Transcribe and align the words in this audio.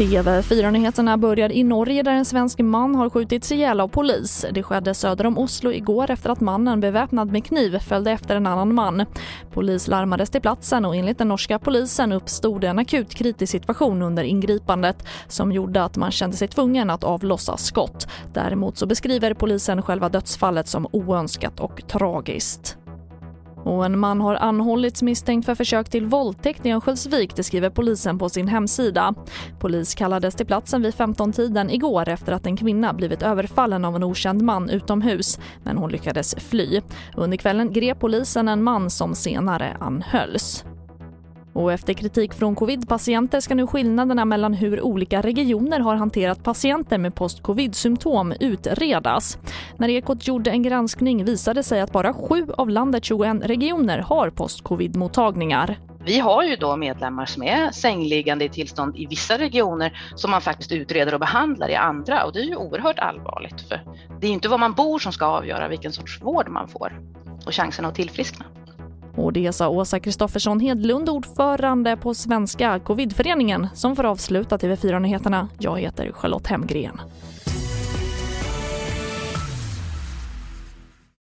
TV4-nyheterna 0.00 1.16
börjar 1.16 1.52
i 1.52 1.64
Norge 1.64 2.02
där 2.02 2.12
en 2.12 2.24
svensk 2.24 2.58
man 2.58 2.94
har 2.94 3.10
skjutits 3.10 3.52
ihjäl 3.52 3.80
av 3.80 3.88
polis. 3.88 4.46
Det 4.52 4.62
skedde 4.62 4.94
söder 4.94 5.26
om 5.26 5.38
Oslo 5.38 5.72
igår 5.72 6.10
efter 6.10 6.30
att 6.30 6.40
mannen 6.40 6.80
beväpnad 6.80 7.32
med 7.32 7.44
kniv 7.44 7.78
följde 7.78 8.10
efter 8.10 8.36
en 8.36 8.46
annan 8.46 8.74
man. 8.74 9.04
Polis 9.52 9.88
larmades 9.88 10.30
till 10.30 10.40
platsen 10.40 10.84
och 10.84 10.96
enligt 10.96 11.18
den 11.18 11.28
norska 11.28 11.58
polisen 11.58 12.12
uppstod 12.12 12.64
en 12.64 12.78
akut 12.78 13.14
kritisk 13.14 13.52
situation 13.52 14.02
under 14.02 14.24
ingripandet 14.24 15.06
som 15.28 15.52
gjorde 15.52 15.84
att 15.84 15.96
man 15.96 16.10
kände 16.10 16.36
sig 16.36 16.48
tvungen 16.48 16.90
att 16.90 17.04
avlossa 17.04 17.56
skott. 17.56 18.08
Däremot 18.32 18.78
så 18.78 18.86
beskriver 18.86 19.34
polisen 19.34 19.82
själva 19.82 20.08
dödsfallet 20.08 20.68
som 20.68 20.86
oönskat 20.92 21.60
och 21.60 21.82
tragiskt. 21.88 22.79
Och 23.64 23.84
en 23.84 23.98
man 23.98 24.20
har 24.20 24.34
anhållits 24.34 25.02
misstänkt 25.02 25.46
för 25.46 25.54
försök 25.54 25.90
till 25.90 26.06
våldtäkt 26.06 26.66
i 26.66 26.70
Örnsköldsvik, 26.70 27.36
det 27.36 27.42
skriver 27.42 27.70
polisen 27.70 28.18
på 28.18 28.28
sin 28.28 28.48
hemsida. 28.48 29.14
Polis 29.58 29.94
kallades 29.94 30.34
till 30.34 30.46
platsen 30.46 30.82
vid 30.82 30.94
15-tiden 30.94 31.70
igår 31.70 32.08
efter 32.08 32.32
att 32.32 32.46
en 32.46 32.56
kvinna 32.56 32.92
blivit 32.92 33.22
överfallen 33.22 33.84
av 33.84 33.96
en 33.96 34.04
okänd 34.04 34.42
man 34.42 34.70
utomhus, 34.70 35.38
men 35.64 35.78
hon 35.78 35.90
lyckades 35.90 36.34
fly. 36.34 36.80
Under 37.16 37.36
kvällen 37.36 37.72
grep 37.72 38.00
polisen 38.00 38.48
en 38.48 38.62
man 38.62 38.90
som 38.90 39.14
senare 39.14 39.76
anhölls. 39.80 40.64
Och 41.52 41.72
efter 41.72 41.92
kritik 41.92 42.34
från 42.34 42.54
covid-patienter 42.54 43.40
ska 43.40 43.54
nu 43.54 43.66
skillnaderna 43.66 44.24
mellan 44.24 44.54
hur 44.54 44.80
olika 44.80 45.20
regioner 45.20 45.80
har 45.80 45.94
hanterat 45.94 46.42
patienter 46.42 46.98
med 46.98 47.14
post-covid-symptom 47.14 48.32
utredas. 48.40 49.38
När 49.80 49.88
Ekot 49.88 50.28
gjorde 50.28 50.50
en 50.50 50.62
granskning 50.62 51.24
visade 51.24 51.62
sig 51.62 51.80
att 51.80 51.92
bara 51.92 52.14
sju 52.14 52.46
av 52.56 52.70
landets 52.70 53.08
21 53.08 53.36
regioner 53.42 53.98
har 53.98 54.30
post-covid-mottagningar. 54.30 55.78
Vi 56.04 56.18
har 56.18 56.42
ju 56.42 56.56
då 56.56 56.76
medlemmar 56.76 57.26
som 57.26 57.42
är 57.42 57.70
sängliggande 57.70 58.44
i 58.44 58.48
tillstånd 58.48 58.96
i 58.96 59.06
vissa 59.06 59.38
regioner 59.38 60.00
som 60.14 60.30
man 60.30 60.40
faktiskt 60.40 60.72
utreder 60.72 61.14
och 61.14 61.20
behandlar 61.20 61.68
i 61.68 61.74
andra 61.74 62.24
och 62.24 62.32
det 62.32 62.40
är 62.40 62.44
ju 62.44 62.56
oerhört 62.56 62.98
allvarligt 62.98 63.60
för 63.60 63.80
det 64.20 64.26
är 64.26 64.30
inte 64.30 64.48
var 64.48 64.58
man 64.58 64.72
bor 64.72 64.98
som 64.98 65.12
ska 65.12 65.26
avgöra 65.26 65.68
vilken 65.68 65.92
sorts 65.92 66.22
vård 66.22 66.48
man 66.48 66.68
får 66.68 67.00
och 67.46 67.54
chansen 67.54 67.84
att 67.84 67.94
tillfriskna. 67.94 68.44
Och 69.16 69.32
det 69.32 69.52
sa 69.52 69.68
Åsa 69.68 70.00
Kristoffersson 70.00 70.60
Hedlund, 70.60 71.08
ordförande 71.08 71.96
på 71.96 72.14
Svenska 72.14 72.78
covidföreningen 72.78 73.68
som 73.74 73.96
får 73.96 74.04
avsluta 74.04 74.56
TV4-nyheterna. 74.56 75.48
Jag 75.58 75.80
heter 75.80 76.12
Charlotte 76.12 76.46
Hemgren. 76.46 77.00